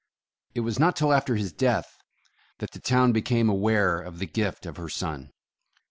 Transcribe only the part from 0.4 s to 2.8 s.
It was not till after his death that the